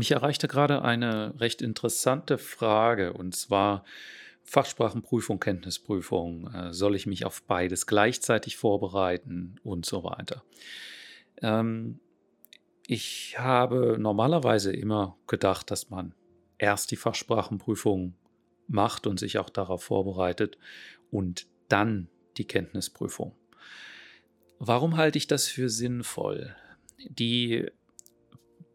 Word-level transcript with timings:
Mich 0.00 0.12
erreichte 0.12 0.48
gerade 0.48 0.80
eine 0.80 1.38
recht 1.40 1.60
interessante 1.60 2.38
Frage 2.38 3.12
und 3.12 3.36
zwar 3.36 3.84
Fachsprachenprüfung, 4.44 5.40
Kenntnisprüfung. 5.40 6.50
Äh, 6.54 6.72
soll 6.72 6.96
ich 6.96 7.04
mich 7.04 7.26
auf 7.26 7.42
beides 7.42 7.86
gleichzeitig 7.86 8.56
vorbereiten 8.56 9.56
und 9.62 9.84
so 9.84 10.02
weiter? 10.02 10.42
Ähm, 11.42 12.00
ich 12.86 13.38
habe 13.38 13.98
normalerweise 14.00 14.72
immer 14.72 15.18
gedacht, 15.26 15.70
dass 15.70 15.90
man 15.90 16.14
erst 16.56 16.92
die 16.92 16.96
Fachsprachenprüfung 16.96 18.14
macht 18.68 19.06
und 19.06 19.20
sich 19.20 19.36
auch 19.36 19.50
darauf 19.50 19.82
vorbereitet 19.82 20.56
und 21.10 21.46
dann 21.68 22.08
die 22.38 22.46
Kenntnisprüfung. 22.46 23.34
Warum 24.58 24.96
halte 24.96 25.18
ich 25.18 25.26
das 25.26 25.46
für 25.46 25.68
sinnvoll? 25.68 26.56
Die 26.96 27.70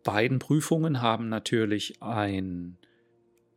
beiden 0.06 0.40
Prüfungen 0.40 1.02
haben 1.02 1.28
natürlich 1.28 2.02
ein 2.02 2.78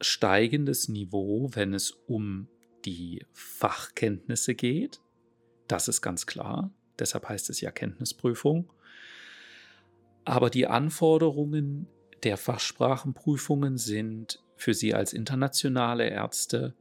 steigendes 0.01 0.89
Niveau, 0.89 1.51
wenn 1.53 1.75
es 1.75 1.91
um 1.91 2.49
die 2.85 3.25
Fachkenntnisse 3.33 4.55
geht. 4.55 5.01
Das 5.69 5.87
ist 5.87 6.01
ganz 6.01 6.27
klar. 6.27 6.73
Deshalb 6.99 7.29
heißt 7.29 7.51
es 7.51 7.61
ja 7.61 7.71
Kenntnisprüfung. 7.71 8.73
Aber 10.25 10.51
die 10.51 10.67
Anforderungen 10.67 11.87
der 12.23 12.37
Fachsprachenprüfungen 12.37 13.77
sind 13.77 14.43
für 14.57 14.75
Sie 14.75 14.95
als 14.95 15.13
internationale 15.13 16.09
Ärzte 16.09 16.75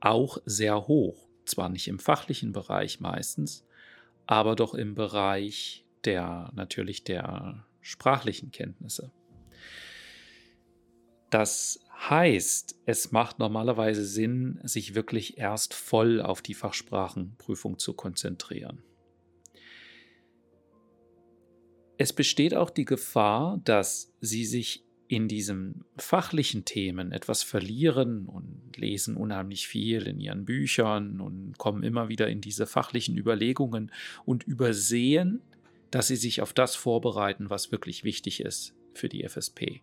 auch 0.00 0.38
sehr 0.46 0.86
hoch. 0.86 1.28
Zwar 1.44 1.68
nicht 1.70 1.88
im 1.88 1.98
fachlichen 1.98 2.52
Bereich 2.52 3.00
meistens, 3.00 3.66
aber 4.26 4.54
doch 4.54 4.74
im 4.74 4.94
Bereich 4.94 5.84
der 6.04 6.50
natürlich 6.54 7.04
der 7.04 7.66
sprachlichen 7.80 8.52
Kenntnisse. 8.52 9.12
Das 11.30 11.80
heißt, 12.08 12.76
es 12.86 13.12
macht 13.12 13.38
normalerweise 13.38 14.04
Sinn, 14.04 14.60
sich 14.62 14.94
wirklich 14.94 15.38
erst 15.38 15.74
voll 15.74 16.22
auf 16.22 16.42
die 16.42 16.54
Fachsprachenprüfung 16.54 17.78
zu 17.78 17.92
konzentrieren. 17.92 18.82
Es 21.98 22.12
besteht 22.12 22.54
auch 22.54 22.70
die 22.70 22.84
Gefahr, 22.84 23.60
dass 23.64 24.12
Sie 24.20 24.44
sich 24.44 24.84
in 25.08 25.26
diesen 25.26 25.84
fachlichen 25.96 26.64
Themen 26.66 27.12
etwas 27.12 27.42
verlieren 27.42 28.26
und 28.26 28.76
lesen 28.76 29.16
unheimlich 29.16 29.66
viel 29.66 30.06
in 30.06 30.20
ihren 30.20 30.44
Büchern 30.44 31.20
und 31.20 31.56
kommen 31.56 31.82
immer 31.82 32.10
wieder 32.10 32.28
in 32.28 32.42
diese 32.42 32.66
fachlichen 32.66 33.16
Überlegungen 33.16 33.90
und 34.26 34.44
übersehen, 34.44 35.40
dass 35.90 36.08
sie 36.08 36.16
sich 36.16 36.42
auf 36.42 36.52
das 36.52 36.76
vorbereiten, 36.76 37.48
was 37.48 37.72
wirklich 37.72 38.04
wichtig 38.04 38.40
ist 38.40 38.74
für 38.92 39.08
die 39.08 39.26
FSP, 39.26 39.80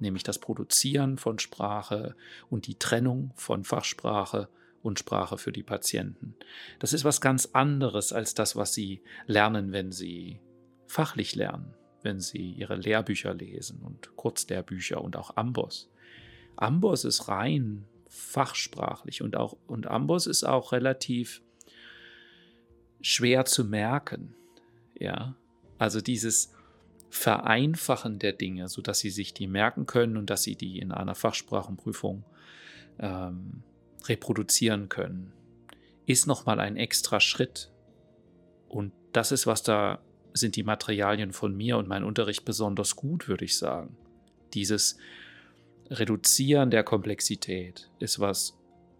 nämlich 0.00 0.22
das 0.22 0.38
Produzieren 0.38 1.18
von 1.18 1.38
Sprache 1.38 2.14
und 2.50 2.66
die 2.66 2.78
Trennung 2.78 3.32
von 3.36 3.64
Fachsprache 3.64 4.48
und 4.82 4.98
Sprache 4.98 5.38
für 5.38 5.52
die 5.52 5.62
Patienten. 5.62 6.34
Das 6.78 6.92
ist 6.92 7.04
was 7.04 7.20
ganz 7.20 7.50
anderes 7.52 8.12
als 8.12 8.34
das, 8.34 8.56
was 8.56 8.74
sie 8.74 9.02
lernen, 9.26 9.72
wenn 9.72 9.92
sie 9.92 10.40
fachlich 10.86 11.34
lernen 11.34 11.74
wenn 12.02 12.20
Sie 12.20 12.52
Ihre 12.52 12.76
Lehrbücher 12.76 13.34
lesen 13.34 13.80
und 13.82 14.16
Kurzlehrbücher 14.16 15.02
und 15.02 15.16
auch 15.16 15.36
Amboss. 15.36 15.90
Amboss 16.56 17.04
ist 17.04 17.28
rein 17.28 17.84
fachsprachlich 18.08 19.22
und, 19.22 19.36
auch, 19.36 19.56
und 19.66 19.86
Amboss 19.86 20.26
ist 20.26 20.44
auch 20.44 20.72
relativ 20.72 21.42
schwer 23.00 23.44
zu 23.44 23.64
merken. 23.64 24.34
Ja, 24.98 25.36
also 25.78 26.00
dieses 26.00 26.52
Vereinfachen 27.10 28.18
der 28.18 28.32
Dinge, 28.32 28.68
sodass 28.68 28.98
Sie 28.98 29.10
sich 29.10 29.32
die 29.32 29.46
merken 29.46 29.86
können 29.86 30.16
und 30.16 30.28
dass 30.30 30.42
Sie 30.42 30.56
die 30.56 30.78
in 30.78 30.92
einer 30.92 31.14
Fachsprachenprüfung 31.14 32.24
ähm, 32.98 33.62
reproduzieren 34.06 34.88
können, 34.88 35.32
ist 36.06 36.26
nochmal 36.26 36.60
ein 36.60 36.76
extra 36.76 37.20
Schritt. 37.20 37.70
Und 38.68 38.92
das 39.12 39.32
ist, 39.32 39.46
was 39.46 39.62
da 39.62 40.00
sind 40.34 40.56
die 40.56 40.62
Materialien 40.62 41.32
von 41.32 41.56
mir 41.56 41.78
und 41.78 41.88
mein 41.88 42.04
Unterricht 42.04 42.44
besonders 42.44 42.96
gut, 42.96 43.28
würde 43.28 43.44
ich 43.44 43.56
sagen. 43.56 43.96
Dieses 44.54 44.98
Reduzieren 45.90 46.70
der 46.70 46.84
Komplexität 46.84 47.90
ist 47.98 48.20
was, 48.20 48.57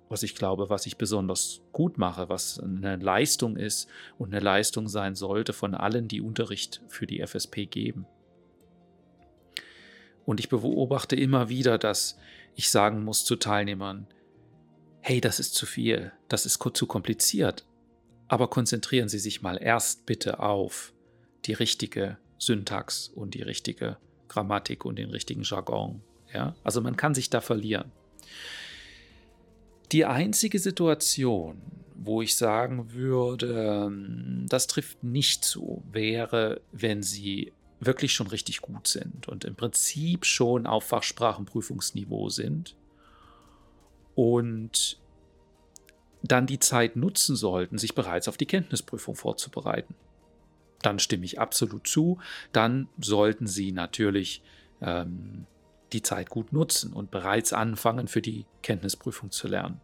was 0.08 0.22
ich 0.22 0.34
glaube, 0.34 0.70
was 0.70 0.86
ich 0.86 0.96
besonders 0.96 1.60
gut 1.72 1.98
mache, 1.98 2.28
was 2.28 2.58
eine 2.58 2.96
Leistung 2.96 3.56
ist 3.56 3.88
und 4.16 4.32
eine 4.32 4.41
Leistung 4.42 4.88
sein 4.88 5.14
sollte 5.14 5.52
von 5.52 5.74
allen, 5.74 6.08
die 6.08 6.20
Unterricht 6.20 6.82
für 6.88 7.06
die 7.06 7.24
FSP 7.24 7.66
geben. 7.66 8.06
Und 10.24 10.41
ich 10.41 10.48
beobachte 10.48 11.16
immer 11.16 11.48
wieder, 11.48 11.78
dass 11.78 12.19
ich 12.54 12.70
sagen 12.70 13.04
muss 13.04 13.24
zu 13.24 13.36
Teilnehmern, 13.36 14.06
hey, 15.00 15.20
das 15.20 15.41
ist 15.41 15.54
zu 15.54 15.64
viel, 15.64 16.12
das 16.28 16.44
ist 16.44 16.62
zu 16.75 16.86
kompliziert, 16.86 17.66
aber 18.28 18.48
konzentrieren 18.48 19.08
Sie 19.08 19.19
sich 19.19 19.42
mal 19.42 19.56
erst 19.56 20.04
bitte 20.04 20.40
auf 20.40 20.92
die 21.46 21.54
richtige 21.54 22.19
Syntax 22.36 23.08
und 23.08 23.34
die 23.34 23.42
richtige 23.42 23.96
Grammatik 24.28 24.84
und 24.84 24.96
den 24.96 25.10
richtigen 25.10 25.42
Jargon. 25.42 26.02
Ja? 26.32 26.54
Also 26.62 26.80
man 26.80 26.96
kann 26.96 27.14
sich 27.14 27.30
da 27.30 27.40
verlieren. 27.40 27.90
Die 29.93 30.04
einzige 30.04 30.59
Situation, 30.59 31.60
wo 31.94 32.22
ich 32.22 32.37
sagen 32.37 32.93
würde, 32.93 33.91
das 34.49 34.66
trifft 34.66 35.03
nicht 35.03 35.44
zu, 35.44 35.82
wäre, 35.91 36.60
wenn 36.72 37.03
Sie 37.03 37.53
wirklich 37.81 38.12
schon 38.12 38.26
richtig 38.26 38.60
gut 38.60 38.88
sind 38.88 39.28
und 39.28 39.44
im 39.44 39.54
Prinzip 39.54 40.25
schon 40.25 40.66
auf 40.66 40.84
Fachsprachenprüfungsniveau 40.84 42.28
sind 42.28 42.76
und 44.15 44.99
dann 46.22 46.47
die 46.47 46.59
Zeit 46.59 46.97
nutzen 46.97 47.37
sollten, 47.37 47.78
sich 47.78 47.94
bereits 47.94 48.26
auf 48.26 48.37
die 48.37 48.47
Kenntnisprüfung 48.47 49.15
vorzubereiten 49.15 49.94
dann 50.82 50.99
stimme 50.99 51.25
ich 51.25 51.41
absolut 51.41 51.87
zu. 51.87 52.19
Dann 52.53 52.88
sollten 53.00 53.47
Sie 53.47 53.72
natürlich 53.72 54.43
ähm, 54.81 55.47
die 55.93 56.03
Zeit 56.03 56.31
gut 56.31 56.53
nutzen 56.53 56.93
und 56.93 57.10
bereits 57.10 57.53
anfangen, 57.53 58.09
für 58.09 58.22
die 58.22 58.47
Kenntnisprüfung 58.62 59.31
zu 59.31 59.49
lernen. 59.49 59.81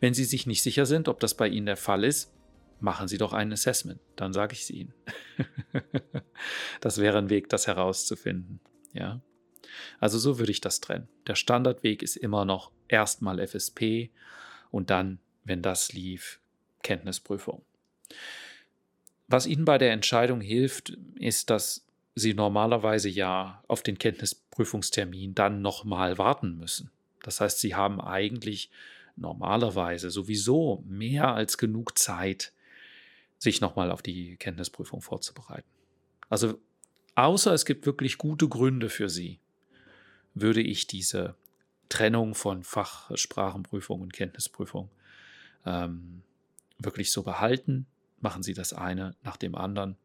Wenn 0.00 0.14
Sie 0.14 0.24
sich 0.24 0.46
nicht 0.46 0.62
sicher 0.62 0.86
sind, 0.86 1.08
ob 1.08 1.20
das 1.20 1.34
bei 1.34 1.48
Ihnen 1.48 1.66
der 1.66 1.76
Fall 1.76 2.04
ist, 2.04 2.32
machen 2.80 3.08
Sie 3.08 3.18
doch 3.18 3.32
ein 3.32 3.52
Assessment, 3.52 4.00
dann 4.16 4.32
sage 4.32 4.54
ich 4.54 4.62
es 4.62 4.70
Ihnen. 4.70 4.94
das 6.80 6.98
wäre 6.98 7.18
ein 7.18 7.30
Weg, 7.30 7.48
das 7.48 7.66
herauszufinden. 7.66 8.60
Ja? 8.92 9.20
Also 10.00 10.18
so 10.18 10.38
würde 10.38 10.52
ich 10.52 10.60
das 10.60 10.80
trennen. 10.80 11.08
Der 11.26 11.34
Standardweg 11.34 12.02
ist 12.02 12.16
immer 12.16 12.44
noch 12.44 12.70
erstmal 12.88 13.46
FSP 13.46 14.10
und 14.70 14.90
dann, 14.90 15.18
wenn 15.44 15.62
das 15.62 15.92
lief, 15.92 16.40
Kenntnisprüfung. 16.82 17.62
Was 19.28 19.46
Ihnen 19.46 19.64
bei 19.64 19.78
der 19.78 19.92
Entscheidung 19.92 20.40
hilft, 20.40 20.90
ist, 21.18 21.50
dass 21.50 21.85
Sie 22.16 22.34
normalerweise 22.34 23.08
ja 23.08 23.62
auf 23.68 23.82
den 23.82 23.98
Kenntnisprüfungstermin 23.98 25.34
dann 25.34 25.62
nochmal 25.62 26.18
warten 26.18 26.56
müssen. 26.56 26.90
Das 27.22 27.40
heißt, 27.40 27.60
Sie 27.60 27.74
haben 27.74 28.00
eigentlich 28.00 28.70
normalerweise 29.16 30.10
sowieso 30.10 30.82
mehr 30.86 31.34
als 31.34 31.58
genug 31.58 31.96
Zeit, 31.98 32.52
sich 33.38 33.60
nochmal 33.60 33.90
auf 33.90 34.02
die 34.02 34.36
Kenntnisprüfung 34.36 35.02
vorzubereiten. 35.02 35.68
Also 36.28 36.58
außer 37.14 37.52
es 37.52 37.64
gibt 37.64 37.86
wirklich 37.86 38.18
gute 38.18 38.48
Gründe 38.48 38.88
für 38.88 39.08
Sie, 39.08 39.38
würde 40.34 40.62
ich 40.62 40.86
diese 40.86 41.34
Trennung 41.88 42.34
von 42.34 42.64
Fachsprachenprüfung 42.64 44.00
und 44.00 44.12
Kenntnisprüfung 44.12 44.90
ähm, 45.64 46.22
wirklich 46.78 47.12
so 47.12 47.22
behalten 47.22 47.86
machen 48.20 48.42
Sie 48.42 48.54
das 48.54 48.72
eine 48.72 49.14
nach 49.22 49.36
dem 49.36 49.54
anderen. 49.54 49.96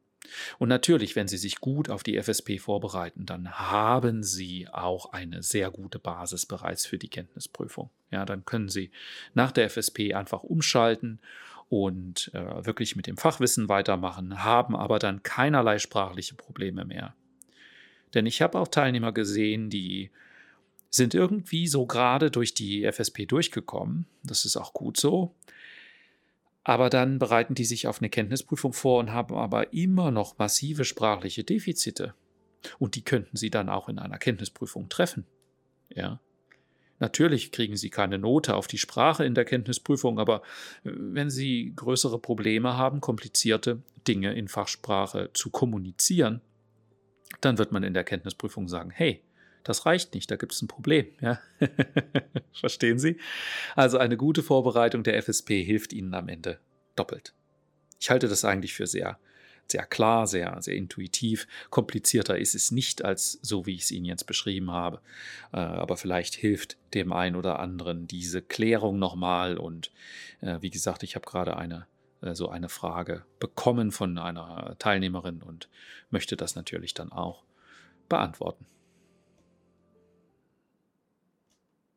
Und 0.60 0.70
natürlich, 0.70 1.16
wenn 1.16 1.28
Sie 1.28 1.38
sich 1.38 1.60
gut 1.60 1.90
auf 1.90 2.04
die 2.04 2.22
FSP 2.22 2.60
vorbereiten, 2.60 3.26
dann 3.26 3.52
haben 3.52 4.24
Sie 4.24 4.68
auch 4.72 5.14
eine 5.14 5.44
sehr 5.44 5.72
gute 5.72 6.00
Basis 6.00 6.46
bereits 6.46 6.86
für 6.86 6.98
die 6.98 7.10
Kenntnisprüfung. 7.10 7.90
Ja, 8.12 8.26
dann 8.26 8.46
können 8.46 8.70
Sie 8.70 8.92
nach 9.34 9.52
der 9.52 9.70
FSP 9.70 10.14
einfach 10.14 10.44
umschalten 10.44 11.20
und 11.70 12.32
äh, 12.34 12.66
wirklich 12.66 12.96
mit 12.96 13.08
dem 13.08 13.18
Fachwissen 13.18 13.70
weitermachen, 13.70 14.44
haben 14.44 14.76
aber 14.76 15.00
dann 15.00 15.24
keinerlei 15.24 15.80
sprachliche 15.80 16.36
Probleme 16.36 16.86
mehr. 16.86 17.16
Denn 18.14 18.26
ich 18.26 18.42
habe 18.42 18.60
auch 18.60 18.68
Teilnehmer 18.68 19.14
gesehen, 19.14 19.70
die 19.70 20.12
sind 20.90 21.14
irgendwie 21.14 21.68
so 21.68 21.86
gerade 21.86 22.30
durch 22.30 22.54
die 22.54 22.84
FSP 22.92 23.26
durchgekommen. 23.26 24.06
Das 24.24 24.44
ist 24.44 24.58
auch 24.58 24.74
gut 24.74 24.98
so. 24.98 25.34
Aber 26.64 26.90
dann 26.90 27.18
bereiten 27.18 27.56
die 27.56 27.66
sich 27.66 27.88
auf 27.88 28.00
eine 28.00 28.10
Kenntnisprüfung 28.10 28.74
vor 28.74 29.00
und 29.00 29.12
haben 29.12 29.36
aber 29.36 29.74
immer 29.74 30.12
noch 30.12 30.38
massive 30.38 30.86
sprachliche 30.86 31.44
Defizite. 31.44 32.14
Und 32.78 32.96
die 32.96 33.04
könnten 33.04 33.36
sie 33.38 33.50
dann 33.50 33.70
auch 33.70 33.90
in 33.90 33.98
einer 33.98 34.20
Kenntnisprüfung 34.20 34.88
treffen. 34.90 35.26
Ja. 35.90 36.20
Natürlich 37.00 37.52
kriegen 37.52 37.76
sie 37.76 37.90
keine 37.90 38.20
Note 38.20 38.56
auf 38.56 38.68
die 38.68 38.78
Sprache 38.78 39.26
in 39.26 39.34
der 39.34 39.44
Kenntnisprüfung, 39.44 40.20
aber 40.20 40.44
äh, 40.84 40.92
wenn 40.94 41.32
sie 41.32 41.74
größere 41.76 42.20
Probleme 42.20 42.78
haben, 42.78 43.02
komplizierte 43.02 43.82
Dinge 44.08 44.34
in 44.34 44.48
Fachsprache 44.48 45.32
zu 45.34 45.50
kommunizieren, 45.50 46.42
dann 47.42 47.58
wird 47.58 47.72
man 47.72 47.82
in 47.82 47.96
der 47.96 48.04
Kenntnisprüfung 48.04 48.68
sagen, 48.68 48.92
hey, 48.92 49.24
Das 49.64 49.86
reicht 49.86 50.14
nicht, 50.14 50.30
da 50.32 50.36
gibt 50.36 50.54
es 50.54 50.62
ein 50.62 50.68
Problem. 50.68 51.08
Ja? 51.22 51.40
Verstehen 52.54 53.00
Sie? 53.00 53.18
Also 53.76 53.98
eine 53.98 54.18
gute 54.18 54.44
Vorbereitung 54.44 55.04
der 55.04 55.22
FSP 55.22 55.64
hilft 55.64 55.94
Ihnen 55.94 56.14
am 56.14 56.28
Ende 56.30 56.60
doppelt. 56.96 57.34
Ich 58.00 58.10
halte 58.10 58.28
das 58.28 58.44
eigentlich 58.44 58.74
für 58.74 58.88
sehr, 58.88 59.20
sehr 59.68 59.86
klar, 59.86 60.28
sehr, 60.28 60.58
sehr 60.62 60.76
intuitiv. 60.76 61.48
Komplizierter 61.70 62.38
ist 62.38 62.56
es 62.56 62.72
nicht 62.72 63.06
als 63.06 63.40
so, 63.42 63.66
wie 63.66 63.76
ich 63.76 63.84
es 63.84 63.92
Ihnen 63.92 64.06
jetzt 64.06 64.26
beschrieben 64.26 64.72
habe. 64.72 65.02
Äh, 65.54 65.58
aber 65.58 65.98
vielleicht 65.98 66.36
hilft 66.36 66.78
dem 66.94 67.14
einen 67.14 67.36
oder 67.36 67.60
anderen 67.60 68.08
diese 68.08 68.42
Klärung 68.42 68.98
nochmal. 69.00 69.58
Und 69.58 69.92
äh, 70.42 70.58
wie 70.62 70.72
gesagt, 70.72 71.04
ich 71.04 71.16
habe 71.16 71.26
gerade 71.26 71.58
eine 71.58 71.86
äh, 72.22 72.36
so 72.36 72.50
eine 72.50 72.70
Frage 72.70 73.26
bekommen 73.40 73.92
von 73.92 74.18
einer 74.18 74.76
Teilnehmerin 74.80 75.42
und 75.42 75.70
möchte 76.10 76.36
das 76.36 76.56
natürlich 76.56 76.94
dann 76.94 77.12
auch 77.12 77.44
beantworten. 78.10 78.66